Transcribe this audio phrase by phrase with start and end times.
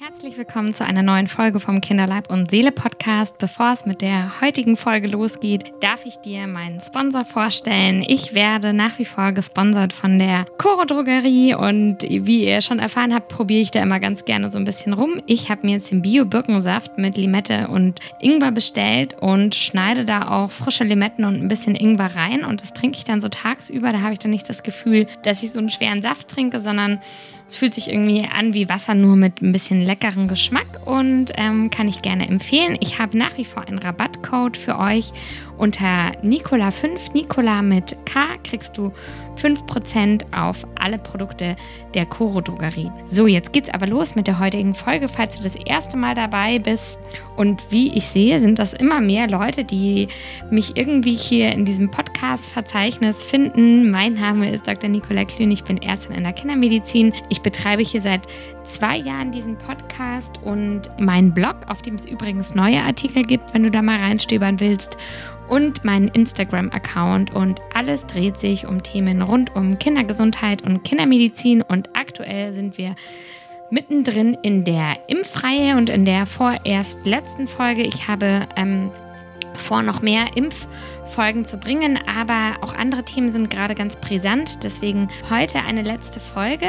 [0.00, 3.38] Herzlich willkommen zu einer neuen Folge vom Kinderleib und Seele Podcast.
[3.38, 8.04] Bevor es mit der heutigen Folge losgeht, darf ich dir meinen Sponsor vorstellen.
[8.04, 13.14] Ich werde nach wie vor gesponsert von der Coro Drogerie und wie ihr schon erfahren
[13.14, 15.22] habt, probiere ich da immer ganz gerne so ein bisschen rum.
[15.26, 20.50] Ich habe mir jetzt den Bio-Birkensaft mit Limette und Ingwer bestellt und schneide da auch
[20.50, 23.92] frische Limetten und ein bisschen Ingwer rein und das trinke ich dann so tagsüber.
[23.92, 26.98] Da habe ich dann nicht das Gefühl, dass ich so einen schweren Saft trinke, sondern
[27.46, 31.70] es fühlt sich irgendwie an wie Wasser, nur mit ein bisschen leckeren Geschmack und ähm,
[31.70, 32.76] kann ich gerne empfehlen.
[32.80, 35.12] Ich habe nach wie vor einen Rabattcode für euch
[35.58, 38.92] unter Nicola5, Nicola mit K, kriegst du
[39.36, 41.56] 5% auf alle Produkte
[41.94, 42.90] der Coro Drogerie.
[43.10, 46.58] So, jetzt geht's aber los mit der heutigen Folge, falls du das erste Mal dabei
[46.58, 47.00] bist.
[47.36, 50.08] Und wie ich sehe, sind das immer mehr Leute, die
[50.50, 53.90] mich irgendwie hier in diesem Podcast-Verzeichnis finden.
[53.90, 54.88] Mein Name ist Dr.
[54.88, 57.12] Nicola Klün, ich bin Ärztin in der Kindermedizin.
[57.28, 58.22] Ich betreibe hier seit
[58.64, 63.62] zwei Jahren diesen Podcast und meinen Blog, auf dem es übrigens neue Artikel gibt, wenn
[63.62, 64.96] du da mal reinstöbern willst
[65.48, 67.34] und meinen Instagram-Account.
[67.34, 71.62] Und alles dreht sich um Themen rund um Kindergesundheit und Kindermedizin.
[71.62, 72.94] Und aktuell sind wir
[73.70, 77.82] mittendrin in der Impfreihe und in der vorerst letzten Folge.
[77.82, 78.90] Ich habe ähm,
[79.54, 80.66] vor, noch mehr Impf-
[81.10, 84.64] Folgen zu bringen, aber auch andere Themen sind gerade ganz brisant.
[84.64, 86.66] Deswegen heute eine letzte Folge.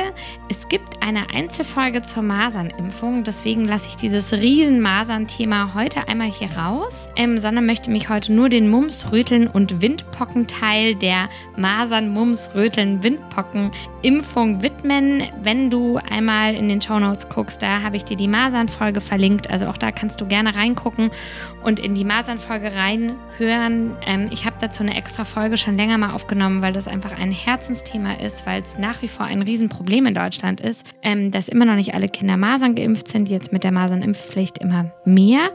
[0.50, 6.52] Es gibt eine Einzelfolge zur Masernimpfung, deswegen lasse ich dieses riesen Masern-Thema heute einmal hier
[6.52, 12.52] raus, ähm, sondern möchte mich heute nur den Mumps, Röteln und Windpocken-Teil der Masern, Mumps,
[12.54, 15.24] Röteln, Windpocken-Impfung widmen.
[15.42, 19.50] Wenn du einmal in den Show Notes guckst, da habe ich dir die Masern-Folge verlinkt.
[19.50, 21.12] Also auch da kannst du gerne reingucken
[21.64, 23.96] und in die Masern-Folge reinhören.
[24.06, 27.32] Ähm, ich habe dazu eine extra Folge schon länger mal aufgenommen, weil das einfach ein
[27.32, 31.66] Herzensthema ist, weil es nach wie vor ein Riesenproblem in Deutschland ist, ähm, dass immer
[31.66, 35.50] noch nicht alle Kinder Masern geimpft sind, jetzt mit der Masernimpfpflicht immer mehr.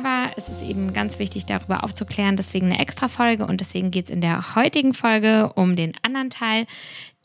[0.00, 2.38] Aber es ist eben ganz wichtig, darüber aufzuklären.
[2.38, 6.30] Deswegen eine extra Folge und deswegen geht es in der heutigen Folge um den anderen
[6.30, 6.66] Teil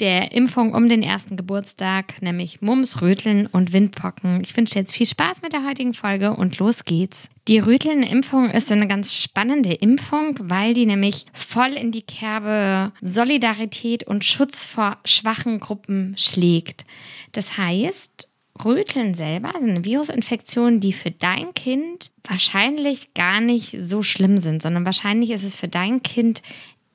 [0.01, 4.41] der Impfung um den ersten Geburtstag, nämlich Mumps, Röteln und Windpocken.
[4.44, 7.29] Ich wünsche jetzt viel Spaß mit der heutigen Folge und los geht's.
[7.47, 14.03] Die Röteln-Impfung ist eine ganz spannende Impfung, weil die nämlich voll in die Kerbe Solidarität
[14.03, 16.83] und Schutz vor schwachen Gruppen schlägt.
[17.31, 18.27] Das heißt,
[18.63, 24.61] Röteln selber sind eine Virusinfektion, die für dein Kind wahrscheinlich gar nicht so schlimm sind,
[24.61, 26.41] sondern wahrscheinlich ist es für dein Kind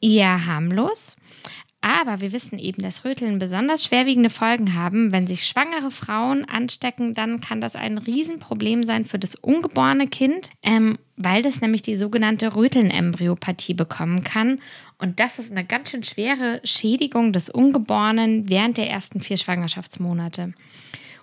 [0.01, 1.17] eher harmlos.
[1.83, 5.13] Aber wir wissen eben, dass Röteln besonders schwerwiegende Folgen haben.
[5.13, 10.51] Wenn sich schwangere Frauen anstecken, dann kann das ein Riesenproblem sein für das ungeborene Kind,
[10.63, 14.61] ähm, weil das nämlich die sogenannte Rötelnembryopathie bekommen kann.
[14.99, 20.53] Und das ist eine ganz schön schwere Schädigung des Ungeborenen während der ersten vier Schwangerschaftsmonate.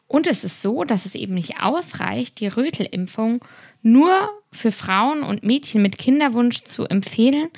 [0.07, 3.43] Und es ist so, dass es eben nicht ausreicht, die Rötelimpfung
[3.91, 7.49] nur für Frauen und Mädchen mit Kinderwunsch zu empfehlen.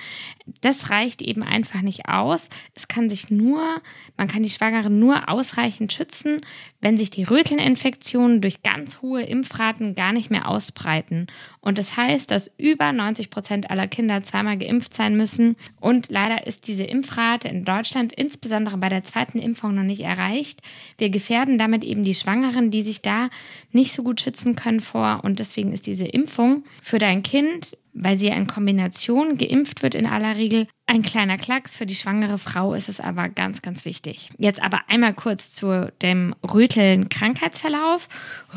[0.62, 2.50] Das reicht eben einfach nicht aus.
[2.74, 3.82] Es kann sich nur,
[4.18, 6.42] man kann die Schwangeren nur ausreichend schützen,
[6.82, 11.28] wenn sich die Rötelninfektionen durch ganz hohe Impfraten gar nicht mehr ausbreiten.
[11.62, 15.56] Und das heißt, dass über 90 Prozent aller Kinder zweimal geimpft sein müssen.
[15.80, 20.62] Und leider ist diese Impfrate in Deutschland insbesondere bei der zweiten Impfung noch nicht erreicht.
[20.98, 23.30] Wir gefährden damit eben die Schwangeren, die sich da
[23.72, 25.22] nicht so gut schützen können vor.
[25.24, 30.06] Und deswegen ist diese Impfung für dein Kind, weil sie in Kombination geimpft wird in
[30.06, 31.76] aller Regel, ein kleiner Klacks.
[31.76, 34.30] Für die schwangere Frau ist es aber ganz, ganz wichtig.
[34.38, 38.08] Jetzt aber einmal kurz zu dem Röteln-Krankheitsverlauf.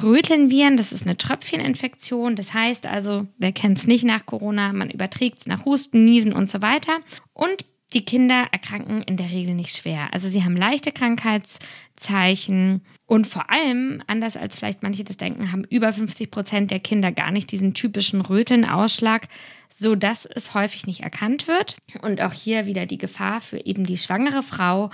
[0.02, 2.36] Rötelnviren, das ist eine Tröpfcheninfektion.
[2.36, 6.32] Das heißt also, wer kennt es nicht nach Corona, man überträgt es nach Husten, Niesen
[6.32, 7.00] und so weiter.
[7.32, 7.64] Und
[7.94, 10.08] die Kinder erkranken in der Regel nicht schwer.
[10.12, 15.64] Also sie haben leichte Krankheitszeichen und vor allem, anders als vielleicht manche das denken, haben
[15.64, 19.28] über 50 Prozent der Kinder gar nicht diesen typischen Rötelnausschlag,
[19.70, 21.76] sodass es häufig nicht erkannt wird.
[22.02, 24.90] Und auch hier wieder die Gefahr für eben die schwangere Frau,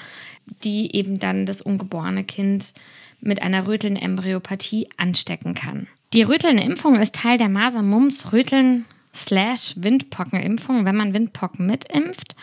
[0.64, 2.72] die eben dann das ungeborene Kind
[3.20, 5.88] mit einer Rötelnembryopathie anstecken kann.
[6.12, 12.34] Die Rötelnimpfung ist Teil der Masern-Mumps-Röteln slash Windpockenimpfung, wenn man Windpocken mitimpft.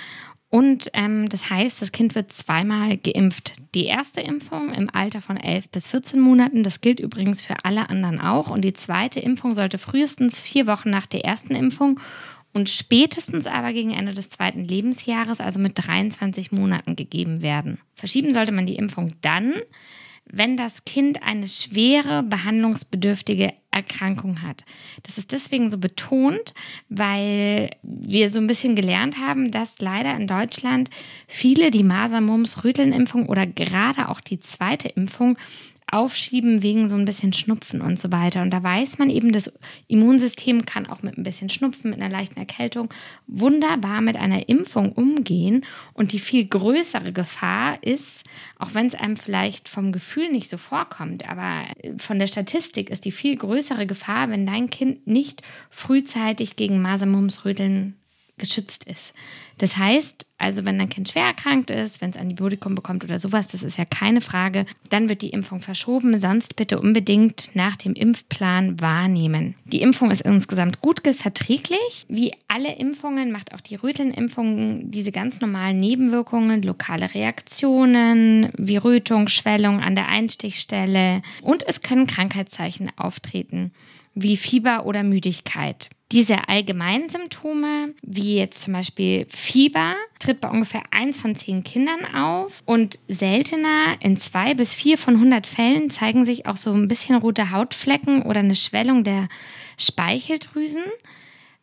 [0.55, 3.55] Und ähm, das heißt, das Kind wird zweimal geimpft.
[3.75, 7.89] Die erste Impfung im Alter von 11 bis 14 Monaten, das gilt übrigens für alle
[7.89, 8.49] anderen auch.
[8.49, 11.99] Und die zweite Impfung sollte frühestens vier Wochen nach der ersten Impfung
[12.53, 17.77] und spätestens aber gegen Ende des zweiten Lebensjahres, also mit 23 Monaten, gegeben werden.
[17.93, 19.55] Verschieben sollte man die Impfung dann,
[20.23, 24.63] wenn das Kind eine schwere behandlungsbedürftige Erkrankung hat.
[25.03, 26.53] Das ist deswegen so betont,
[26.89, 30.89] weil wir so ein bisschen gelernt haben, dass leider in Deutschland
[31.27, 35.37] viele die Masern, Mumps, Rötelnimpfung oder gerade auch die zweite Impfung
[35.91, 38.41] aufschieben wegen so ein bisschen Schnupfen und so weiter.
[38.41, 39.51] Und da weiß man eben, das
[39.87, 42.89] Immunsystem kann auch mit ein bisschen Schnupfen, mit einer leichten Erkältung
[43.27, 45.65] wunderbar mit einer Impfung umgehen.
[45.93, 48.23] Und die viel größere Gefahr ist,
[48.57, 51.63] auch wenn es einem vielleicht vom Gefühl nicht so vorkommt, aber
[51.97, 57.95] von der Statistik ist die viel größere Gefahr, wenn dein Kind nicht frühzeitig gegen Masern,
[58.37, 59.13] geschützt ist.
[59.57, 63.47] Das heißt, also wenn dein Kind schwer erkrankt ist, wenn es Antibiotikum bekommt oder sowas,
[63.47, 66.19] das ist ja keine Frage, dann wird die Impfung verschoben.
[66.19, 69.55] Sonst bitte unbedingt nach dem Impfplan wahrnehmen.
[69.63, 72.05] Die Impfung ist insgesamt gut verträglich.
[72.09, 79.29] Wie alle Impfungen macht auch die Rötelnimpfung diese ganz normalen Nebenwirkungen, lokale Reaktionen wie Rötung,
[79.29, 83.71] Schwellung an der Einstichstelle und es können Krankheitszeichen auftreten
[84.15, 85.89] wie Fieber oder Müdigkeit.
[86.11, 92.05] Diese allgemeinen Symptome, wie jetzt zum Beispiel Fieber, tritt bei ungefähr 1 von 10 Kindern
[92.15, 96.87] auf und seltener in 2 bis 4 von 100 Fällen zeigen sich auch so ein
[96.87, 99.27] bisschen rote Hautflecken oder eine Schwellung der
[99.77, 100.83] Speicheldrüsen.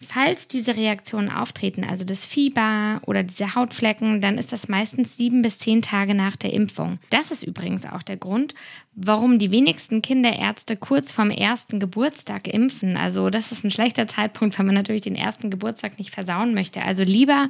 [0.08, 5.42] Falls diese Reaktionen auftreten, also das Fieber oder diese Hautflecken, dann ist das meistens sieben
[5.42, 6.98] bis zehn Tage nach der Impfung.
[7.10, 8.54] Das ist übrigens auch der Grund,
[8.94, 12.96] warum die wenigsten Kinderärzte kurz vorm ersten Geburtstag impfen.
[12.96, 16.82] Also das ist ein schlechter Zeitpunkt, weil man natürlich den ersten Geburtstag nicht versauen möchte.
[16.82, 17.48] Also lieber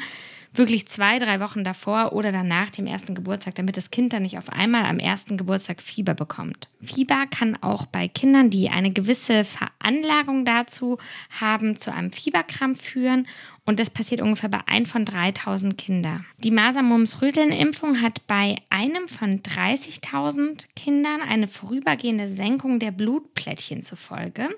[0.55, 4.39] wirklich zwei, drei Wochen davor oder danach dem ersten Geburtstag, damit das Kind dann nicht
[4.39, 6.69] auf einmal am ersten Geburtstag Fieber bekommt.
[6.83, 10.99] Fieber kann auch bei Kindern, die eine gewisse Veranlagung dazu
[11.41, 13.27] haben, zu einem Fieberkrampf führen.
[13.65, 16.27] Und das passiert ungefähr bei 1 von 3000 Kindern.
[16.39, 24.49] Die Masern-Mumps-Röteln-Impfung hat bei einem von 30.000 Kindern eine vorübergehende Senkung der Blutplättchen zur Folge.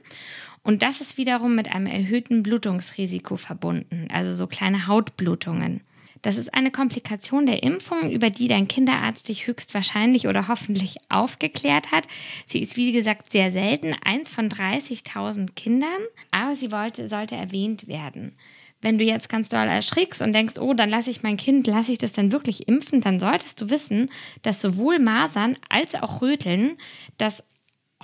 [0.65, 5.83] Und das ist wiederum mit einem erhöhten Blutungsrisiko verbunden, also so kleine Hautblutungen.
[6.23, 11.93] Das ist eine Komplikation der Impfung, über die dein Kinderarzt dich höchstwahrscheinlich oder hoffentlich aufgeklärt
[11.93, 12.09] hat.
[12.47, 16.01] Sie ist, wie gesagt, sehr selten, eins von 30.000 Kindern,
[16.31, 18.33] aber sie wollte, sollte erwähnt werden.
[18.81, 21.93] Wenn du jetzt ganz doll erschrickst und denkst, oh, dann lasse ich mein Kind, lasse
[21.93, 26.79] ich das denn wirklich impfen, dann solltest du wissen, dass sowohl Masern als auch Röteln
[27.19, 27.45] das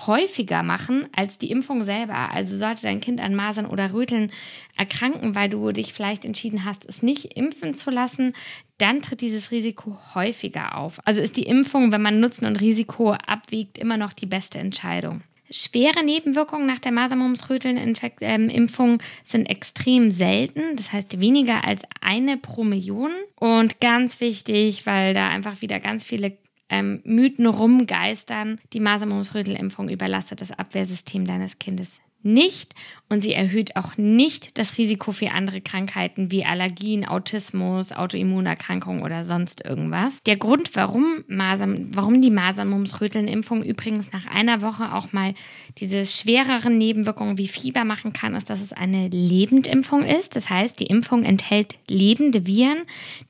[0.06, 2.30] häufiger machen als die Impfung selber.
[2.32, 4.30] Also sollte dein Kind an Masern oder Röteln
[4.76, 8.34] erkranken, weil du dich vielleicht entschieden hast, es nicht impfen zu lassen,
[8.78, 11.00] dann tritt dieses Risiko häufiger auf.
[11.04, 15.22] Also ist die Impfung, wenn man Nutzen und Risiko abwiegt, immer noch die beste Entscheidung.
[15.52, 22.62] Schwere Nebenwirkungen nach der Masern-Mumps-Röteln-Impfung ähm, sind extrem selten, das heißt weniger als eine pro
[22.62, 23.10] Million.
[23.34, 26.36] Und ganz wichtig, weil da einfach wieder ganz viele
[26.70, 32.74] ähm, Mythen rumgeistern, die Masern-Mumps-Röteln-Impfung überlastet das Abwehrsystem deines Kindes nicht
[33.10, 39.24] und sie erhöht auch nicht das Risiko für andere Krankheiten wie Allergien, Autismus, Autoimmunerkrankungen oder
[39.24, 40.22] sonst irgendwas.
[40.22, 45.34] Der Grund, warum, Masern, warum die Masern-Mumps-Röteln-Impfung übrigens nach einer Woche auch mal
[45.78, 50.36] diese schwereren Nebenwirkungen wie Fieber machen kann, ist, dass es eine Lebendimpfung ist.
[50.36, 52.82] Das heißt, die Impfung enthält lebende Viren,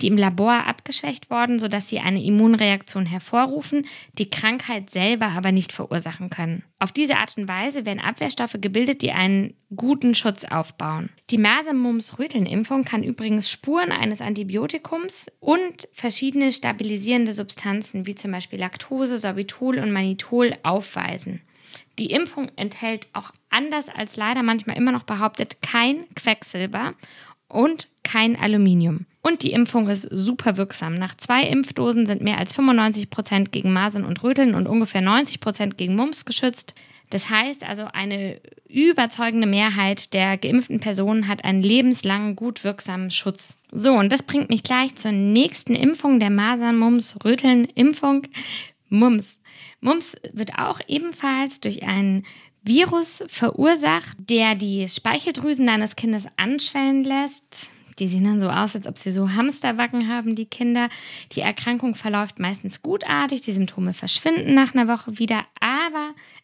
[0.03, 3.87] die im Labor abgeschwächt wurden, sodass sie eine Immunreaktion hervorrufen,
[4.19, 6.65] die Krankheit selber aber nicht verursachen können.
[6.79, 11.11] Auf diese Art und Weise werden Abwehrstoffe gebildet, die einen guten Schutz aufbauen.
[11.31, 19.19] Die Masern-Mumps-Röteln-Impfung kann übrigens Spuren eines Antibiotikums und verschiedene stabilisierende Substanzen wie zum Beispiel Laktose,
[19.19, 21.41] Sorbitol und Manitol aufweisen.
[21.99, 26.95] Die Impfung enthält auch anders als leider manchmal immer noch behauptet kein Quecksilber
[27.49, 29.07] und kein Aluminium.
[29.23, 30.95] Und die Impfung ist super wirksam.
[30.95, 35.41] Nach zwei Impfdosen sind mehr als 95 Prozent gegen Masern und Röteln und ungefähr 90
[35.41, 36.75] Prozent gegen Mumps geschützt.
[37.11, 43.59] Das heißt also, eine überzeugende Mehrheit der geimpften Personen hat einen lebenslangen, gut wirksamen Schutz.
[43.73, 48.23] So, und das bringt mich gleich zur nächsten Impfung der Masern, Mumps, Röteln, Impfung.
[48.89, 49.41] Mumps.
[49.81, 52.25] Mumps wird auch ebenfalls durch einen
[52.63, 57.71] Virus verursacht, der die Speicheldrüsen deines Kindes anschwellen lässt.
[57.99, 60.89] Die sehen dann so aus, als ob sie so Hamsterwacken haben, die Kinder.
[61.33, 65.80] Die Erkrankung verläuft meistens gutartig, die Symptome verschwinden nach einer Woche wieder, aber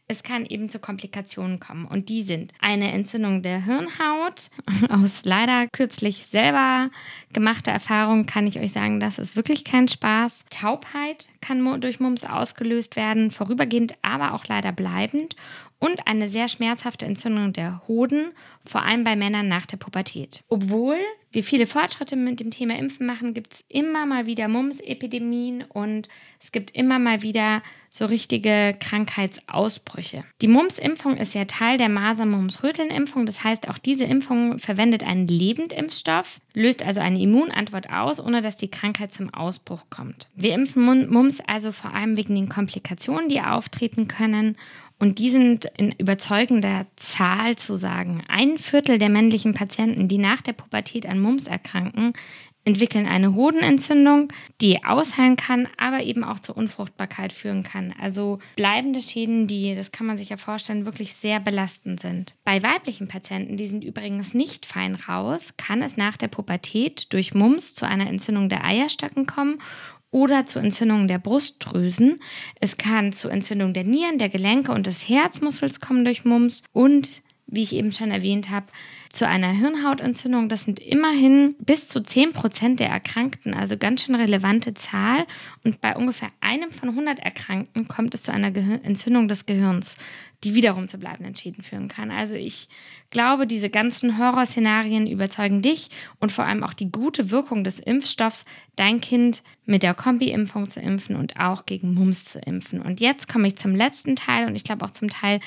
[0.08, 1.84] es kann eben zu Komplikationen kommen.
[1.84, 4.50] Und die sind eine Entzündung der Hirnhaut.
[4.88, 6.90] Aus leider kürzlich selber
[7.32, 10.44] gemachter Erfahrung kann ich euch sagen, das ist wirklich kein Spaß.
[10.50, 15.34] Taubheit kann durch Mumps ausgelöst werden, vorübergehend, aber auch leider bleibend.
[15.78, 18.32] Und eine sehr schmerzhafte Entzündung der Hoden,
[18.64, 20.42] vor allem bei Männern nach der Pubertät.
[20.48, 20.96] Obwohl
[21.30, 26.08] wir viele Fortschritte mit dem Thema Impfen machen, gibt es immer mal wieder Mumps-Epidemien und
[26.40, 30.24] es gibt immer mal wieder so richtige Krankheitsausbrüche.
[30.42, 33.26] Die Mumps-Impfung ist ja Teil der Masern-Mumps-Röteln-Impfung.
[33.26, 38.56] Das heißt, auch diese Impfung verwendet einen Lebendimpfstoff, löst also eine Immunantwort aus, ohne dass
[38.56, 40.28] die Krankheit zum Ausbruch kommt.
[40.34, 44.56] Wir impfen Mumps also vor allem wegen den Komplikationen, die auftreten können
[44.98, 48.22] und die sind in überzeugender Zahl zu sagen.
[48.28, 52.14] Ein Viertel der männlichen Patienten, die nach der Pubertät an Mumps erkranken,
[52.66, 57.94] entwickeln eine Hodenentzündung, die ausheilen kann, aber eben auch zur Unfruchtbarkeit führen kann.
[58.00, 62.34] Also bleibende Schäden, die, das kann man sich ja vorstellen, wirklich sehr belastend sind.
[62.44, 67.34] Bei weiblichen Patienten, die sind übrigens nicht fein raus, kann es nach der Pubertät durch
[67.34, 69.58] Mumps zu einer Entzündung der Eierstöcken kommen
[70.10, 72.20] oder zu Entzündungen der Brustdrüsen.
[72.60, 77.22] Es kann zu Entzündung der Nieren, der Gelenke und des Herzmuskels kommen durch Mumps und
[77.46, 78.66] wie ich eben schon erwähnt habe,
[79.08, 80.48] zu einer Hirnhautentzündung.
[80.48, 85.26] Das sind immerhin bis zu 10 Prozent der Erkrankten, also ganz schön relevante Zahl.
[85.64, 89.96] Und bei ungefähr einem von 100 Erkrankten kommt es zu einer Gehir Entzündung des Gehirns
[90.44, 92.10] die wiederum zu bleibenden Schäden führen kann.
[92.10, 92.68] Also ich
[93.10, 95.88] glaube, diese ganzen Horrorszenarien überzeugen dich
[96.20, 98.44] und vor allem auch die gute Wirkung des Impfstoffs,
[98.76, 102.80] dein Kind mit der Kombi-Impfung zu impfen und auch gegen Mumps zu impfen.
[102.80, 105.40] Und jetzt komme ich zum letzten Teil und ich glaube auch zum Teil,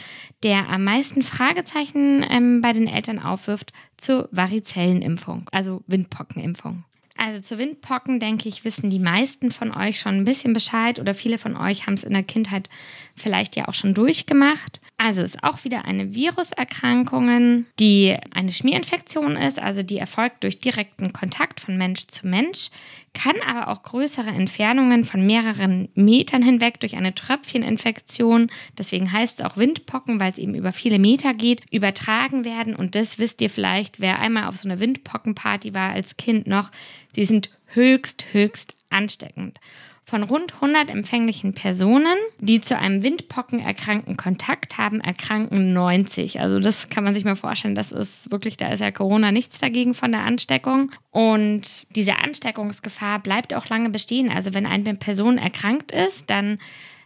[0.43, 6.85] der am meisten Fragezeichen ähm, bei den Eltern aufwirft, zur Varizellenimpfung, also Windpockenimpfung.
[7.21, 11.13] Also zu Windpocken, denke ich, wissen die meisten von euch schon ein bisschen Bescheid oder
[11.13, 12.69] viele von euch haben es in der Kindheit
[13.13, 14.79] vielleicht ja auch schon durchgemacht.
[15.01, 21.13] Also ist auch wieder eine Viruserkrankung, die eine Schmierinfektion ist, also die erfolgt durch direkten
[21.13, 22.69] Kontakt von Mensch zu Mensch,
[23.13, 29.45] kann aber auch größere Entfernungen von mehreren Metern hinweg durch eine Tröpfcheninfektion, deswegen heißt es
[29.45, 32.75] auch Windpocken, weil es eben über viele Meter geht, übertragen werden.
[32.75, 36.71] Und das wisst ihr vielleicht, wer einmal auf so einer Windpockenparty war als Kind noch,
[37.15, 39.61] sie sind höchst, höchst ansteckend.
[40.09, 46.39] Von rund 100 empfänglichen Personen, die zu einem Windpockenerkrankten Kontakt haben, erkranken 90.
[46.39, 49.59] Also das kann man sich mal vorstellen, das ist wirklich, da ist ja Corona nichts
[49.59, 50.91] dagegen von der Ansteckung.
[51.11, 54.31] Und diese Ansteckungsgefahr bleibt auch lange bestehen.
[54.31, 56.57] Also wenn eine Person erkrankt ist, dann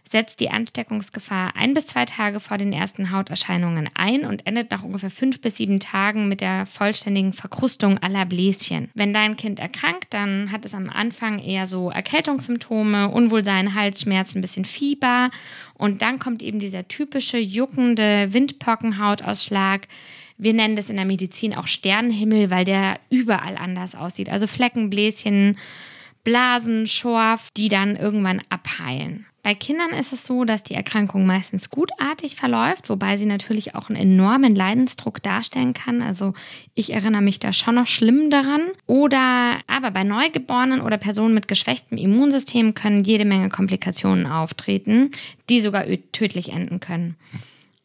[0.08, 4.82] setzt die Ansteckungsgefahr ein bis zwei Tage vor den ersten Hauterscheinungen ein und endet nach
[4.82, 8.90] ungefähr fünf bis sieben Tagen mit der vollständigen Verkrustung aller Bläschen.
[8.94, 14.42] Wenn dein Kind erkrankt, dann hat es am Anfang eher so Erkältungssymptome, Unwohlsein, Halsschmerzen, ein
[14.42, 15.30] bisschen Fieber
[15.74, 19.88] und dann kommt eben dieser typische juckende Windpockenhautausschlag.
[20.36, 24.28] Wir nennen das in der Medizin auch Sternenhimmel, weil der überall anders aussieht.
[24.28, 25.58] Also Flecken, Bläschen,
[26.24, 29.26] Blasen, Schorf, die dann irgendwann abheilen.
[29.44, 33.90] Bei Kindern ist es so, dass die Erkrankung meistens gutartig verläuft, wobei sie natürlich auch
[33.90, 36.00] einen enormen Leidensdruck darstellen kann.
[36.00, 36.32] Also
[36.74, 38.62] ich erinnere mich da schon noch schlimm daran.
[38.86, 45.10] Oder aber bei Neugeborenen oder Personen mit geschwächtem Immunsystem können jede Menge Komplikationen auftreten,
[45.50, 47.16] die sogar tödlich enden können.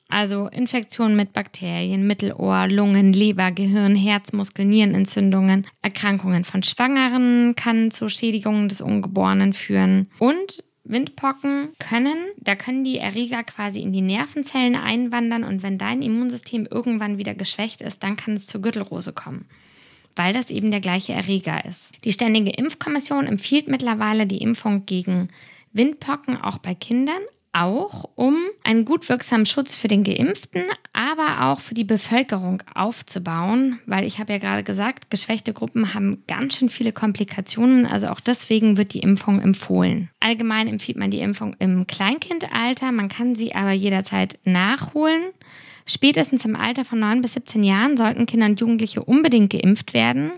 [0.08, 8.08] Also Infektionen mit Bakterien, Mittelohr, Lungen, Leber, Gehirn, Herzmuskel, Nierenentzündungen, Erkrankungen von Schwangeren kann zu
[8.08, 14.76] Schädigungen des Ungeborenen führen und Windpocken können, da können die Erreger quasi in die Nervenzellen
[14.76, 19.46] einwandern und wenn dein Immunsystem irgendwann wieder geschwächt ist, dann kann es zur Gürtelrose kommen
[20.20, 21.94] weil das eben der gleiche Erreger ist.
[22.04, 25.30] Die Ständige Impfkommission empfiehlt mittlerweile die Impfung gegen
[25.72, 27.22] Windpocken auch bei Kindern,
[27.52, 30.64] auch, um einen gut wirksamen Schutz für den Geimpften,
[30.94, 36.24] aber auch für die Bevölkerung aufzubauen, weil ich habe ja gerade gesagt, geschwächte Gruppen haben
[36.28, 40.10] ganz schön viele Komplikationen, also auch deswegen wird die Impfung empfohlen.
[40.20, 45.32] Allgemein empfiehlt man die Impfung im Kleinkindalter, man kann sie aber jederzeit nachholen.
[45.86, 50.34] Spätestens im Alter von 9 bis 17 Jahren sollten Kinder und Jugendliche unbedingt geimpft werden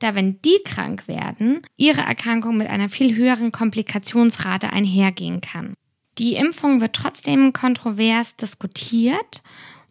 [0.00, 5.74] da wenn die krank werden, ihre Erkrankung mit einer viel höheren Komplikationsrate einhergehen kann.
[6.20, 9.42] Die Impfung wird trotzdem kontrovers diskutiert.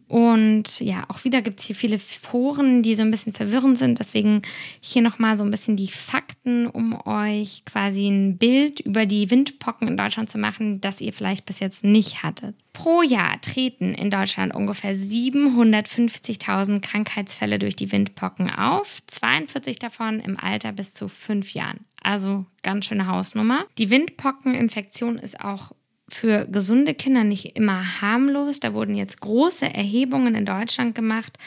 [0.06, 3.98] Und ja, auch wieder gibt es hier viele Foren, die so ein bisschen verwirrend sind.
[3.98, 4.42] Deswegen
[4.80, 9.88] hier nochmal so ein bisschen die Fakten, um euch quasi ein Bild über die Windpocken
[9.88, 12.54] in Deutschland zu machen, das ihr vielleicht bis jetzt nicht hattet.
[12.72, 20.38] Pro Jahr treten in Deutschland ungefähr 750.000 Krankheitsfälle durch die Windpocken auf, 42 davon im
[20.38, 21.84] Alter bis zu fünf Jahren.
[22.02, 23.66] Also ganz schöne Hausnummer.
[23.78, 25.72] Die Windpockeninfektion ist auch
[26.10, 28.60] für gesunde Kinder nicht immer harmlos.
[28.60, 31.38] Da wurden jetzt große Erhebungen in Deutschland gemacht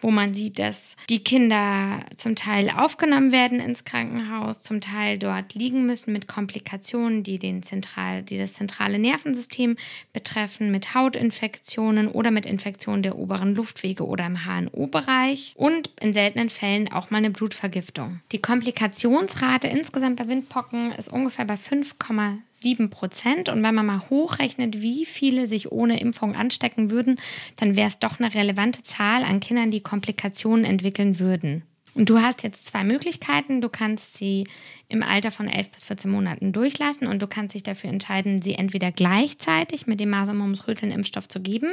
[0.00, 5.54] wo man sieht, dass die Kinder zum Teil aufgenommen werden ins Krankenhaus, zum Teil dort
[5.54, 9.76] liegen müssen mit Komplikationen, die, den Zentral, die das zentrale Nervensystem
[10.12, 16.50] betreffen, mit Hautinfektionen oder mit Infektionen der oberen Luftwege oder im HNO-Bereich und in seltenen
[16.50, 18.20] Fällen auch mal eine Blutvergiftung.
[18.32, 23.48] Die Komplikationsrate insgesamt bei Windpocken ist ungefähr bei 5,7 7 Prozent.
[23.48, 27.20] Und wenn man mal hochrechnet, wie viele sich ohne Impfung anstecken würden,
[27.56, 31.62] dann wäre es doch eine relevante Zahl an Kindern, die Komplikationen entwickeln würden.
[31.96, 33.62] Und du hast jetzt zwei Möglichkeiten.
[33.62, 34.46] Du kannst sie
[34.88, 38.54] im Alter von 11 bis 14 Monaten durchlassen und du kannst dich dafür entscheiden, sie
[38.54, 41.72] entweder gleichzeitig mit dem Masern-Mumps-Röteln-Impfstoff zu geben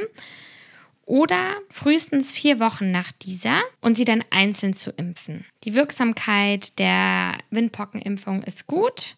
[1.06, 5.44] oder frühestens vier Wochen nach dieser und sie dann einzeln zu impfen.
[5.64, 9.16] Die Wirksamkeit der Windpockenimpfung ist gut.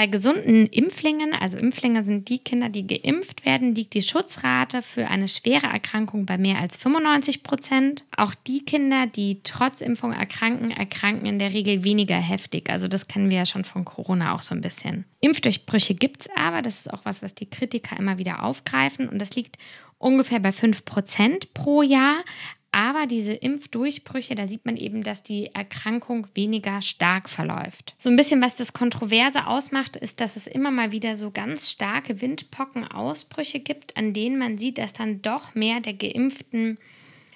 [0.00, 5.08] Bei gesunden Impflingen, also Impflinge sind die Kinder, die geimpft werden, liegt die Schutzrate für
[5.08, 8.06] eine schwere Erkrankung bei mehr als 95 Prozent.
[8.16, 12.70] Auch die Kinder, die trotz Impfung erkranken, erkranken in der Regel weniger heftig.
[12.70, 15.04] Also das kennen wir ja schon von Corona auch so ein bisschen.
[15.20, 19.18] Impfdurchbrüche gibt es aber, das ist auch was, was die Kritiker immer wieder aufgreifen und
[19.18, 19.58] das liegt
[19.98, 22.24] ungefähr bei 5 Prozent pro Jahr.
[22.72, 27.94] Aber diese Impfdurchbrüche, da sieht man eben, dass die Erkrankung weniger stark verläuft.
[27.98, 31.70] So ein bisschen, was das Kontroverse ausmacht, ist, dass es immer mal wieder so ganz
[31.70, 36.78] starke Windpockenausbrüche gibt, an denen man sieht, dass dann doch mehr der Geimpften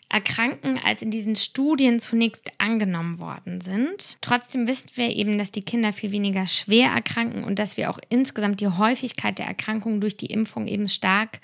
[0.08, 4.16] erkranken, als in diesen Studien zunächst angenommen worden sind.
[4.20, 7.98] Trotzdem wissen wir eben, dass die Kinder viel weniger schwer erkranken und dass wir auch
[8.10, 11.40] insgesamt die Häufigkeit der Erkrankung durch die Impfung eben stark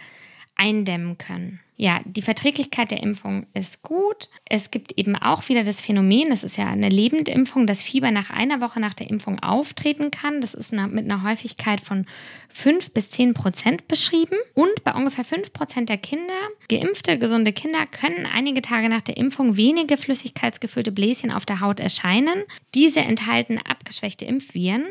[0.54, 1.59] eindämmen können.
[1.82, 4.28] Ja, die Verträglichkeit der Impfung ist gut.
[4.44, 8.28] Es gibt eben auch wieder das Phänomen, das ist ja eine Lebendimpfung, dass Fieber nach
[8.28, 10.42] einer Woche nach der Impfung auftreten kann.
[10.42, 12.04] Das ist mit einer Häufigkeit von
[12.50, 14.37] 5 bis 10 Prozent beschrieben.
[14.52, 16.34] Und bei ungefähr 5 Prozent der Kinder,
[16.68, 21.80] geimpfte, gesunde Kinder, können einige Tage nach der Impfung wenige flüssigkeitsgefüllte Bläschen auf der Haut
[21.80, 22.44] erscheinen.
[22.75, 24.84] Diese enthalten abgeschwächte Impfviren,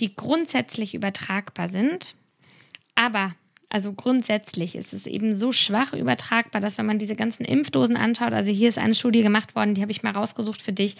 [0.00, 2.14] die grundsätzlich übertragbar sind.
[2.94, 3.34] Aber
[3.70, 8.32] also grundsätzlich ist es eben so schwach übertragbar, dass wenn man diese ganzen Impfdosen anschaut,
[8.32, 10.96] also hier ist eine Studie gemacht worden, die habe ich mal rausgesucht für dich.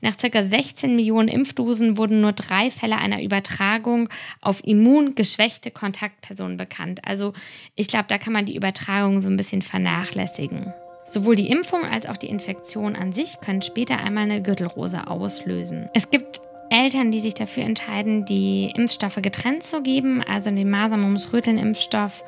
[0.00, 4.08] Nach circa 16 Millionen Impfdosen wurden nur drei Fälle einer Übertragung
[4.40, 7.00] auf immungeschwächte Kontaktpersonen bekannt.
[7.04, 7.32] Also
[7.74, 10.72] ich glaube, da kann man die Übertragung so ein bisschen vernachlässigen.
[11.04, 15.90] Sowohl die Impfung als auch die Infektion an sich können später einmal eine Gürtelrose auslösen.
[15.92, 16.40] Es gibt
[16.82, 22.24] Eltern, die sich dafür entscheiden, die Impfstoffe getrennt zu geben, also den Masern-Mumps-Röteln-Impfstoff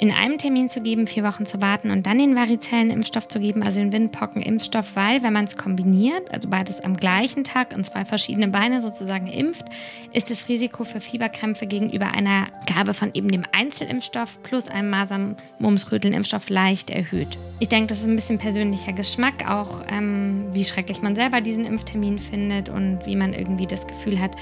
[0.00, 3.62] in einem Termin zu geben, vier Wochen zu warten und dann den Varizellen-Impfstoff zu geben,
[3.62, 8.04] also den Windpocken-Impfstoff, weil wenn man es kombiniert, also beides am gleichen Tag in zwei
[8.04, 9.64] verschiedene Beine sozusagen impft,
[10.12, 16.48] ist das Risiko für Fieberkrämpfe gegenüber einer Gabe von eben dem Einzelimpfstoff plus einem Masern-Mumps-Röteln-Impfstoff
[16.48, 17.38] leicht erhöht.
[17.60, 21.64] Ich denke, das ist ein bisschen persönlicher Geschmack, auch ähm, wie schrecklich man selber diesen
[21.64, 24.34] Impftermin findet und wie man irgendwie das Gefühl hat,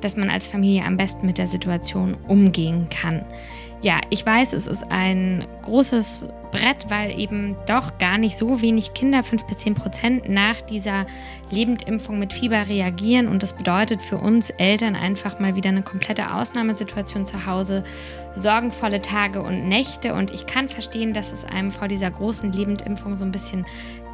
[0.00, 3.22] dass man als Familie am besten mit der Situation umgehen kann.
[3.82, 8.94] Ja, ich weiß, es ist ein großes Brett, weil eben doch gar nicht so wenig
[8.94, 11.06] Kinder, 5 bis 10 Prozent, nach dieser
[11.50, 13.28] Lebendimpfung mit Fieber reagieren.
[13.28, 17.84] Und das bedeutet für uns Eltern einfach mal wieder eine komplette Ausnahmesituation zu Hause,
[18.34, 20.14] sorgenvolle Tage und Nächte.
[20.14, 23.66] Und ich kann verstehen, dass es einem vor dieser großen Lebendimpfung so ein bisschen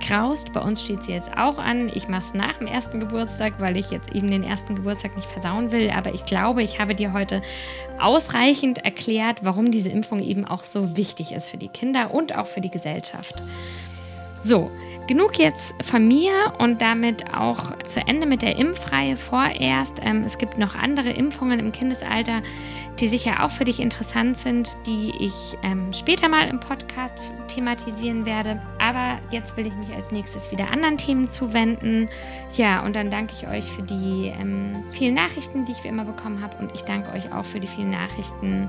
[0.06, 0.52] graust.
[0.52, 1.90] Bei uns steht sie jetzt auch an.
[1.94, 5.30] Ich mache es nach dem ersten Geburtstag, weil ich jetzt eben den ersten Geburtstag nicht
[5.30, 5.90] versauen will.
[5.90, 7.42] Aber ich glaube, ich habe dir heute
[7.98, 12.46] ausreichend erklärt, warum diese Impfung eben auch so wichtig ist für die Kinder und auch
[12.46, 13.42] für die Gesellschaft.
[14.44, 14.72] So,
[15.06, 20.00] genug jetzt von mir und damit auch zu Ende mit der Impfreihe vorerst.
[20.02, 22.42] Ähm, es gibt noch andere Impfungen im Kindesalter,
[22.98, 27.14] die sicher auch für dich interessant sind, die ich ähm, später mal im Podcast
[27.46, 28.60] thematisieren werde.
[28.80, 32.08] Aber jetzt will ich mich als nächstes wieder anderen Themen zuwenden.
[32.56, 36.04] Ja, und dann danke ich euch für die ähm, vielen Nachrichten, die ich wie immer
[36.04, 36.56] bekommen habe.
[36.58, 38.68] Und ich danke euch auch für die vielen Nachrichten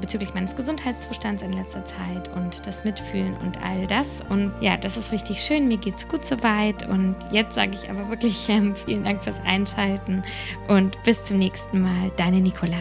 [0.00, 4.20] bezüglich meines Gesundheitszustands in letzter Zeit und das Mitfühlen und all das.
[4.28, 5.68] Und ja, das ist richtig schön.
[5.68, 6.88] Mir geht es gut soweit.
[6.88, 8.36] Und jetzt sage ich aber wirklich
[8.84, 10.22] vielen Dank fürs Einschalten
[10.68, 12.10] und bis zum nächsten Mal.
[12.16, 12.78] Deine Nicola.